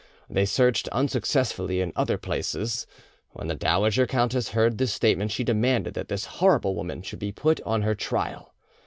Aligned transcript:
They 0.27 0.45
searched 0.45 0.87
unsuccessfully 0.87 1.79
in 1.79 1.93
other 1.95 2.17
places. 2.17 2.87
When 3.33 3.49
the 3.49 3.53
dowager 3.53 4.07
countess 4.07 4.49
heard 4.49 4.79
this 4.79 4.91
statement, 4.91 5.29
she 5.29 5.43
demanded 5.43 5.93
that 5.93 6.07
this 6.07 6.25
horrible 6.25 6.73
woman 6.73 7.03
should 7.03 7.19
be 7.19 7.31
put 7.31 7.61
on 7.67 7.83
her 7.83 7.93
trial. 7.93 8.55